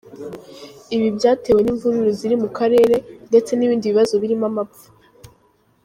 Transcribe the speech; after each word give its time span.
Ibi 0.95 1.07
byatewe 1.17 1.59
n’imvururu 1.61 2.11
ziri 2.19 2.35
mu 2.43 2.49
karere, 2.57 2.95
ndetse 3.29 3.51
n’ibindi 3.53 3.91
bibazo 3.91 4.13
birimo 4.21 4.45
amapfa. 4.51 4.87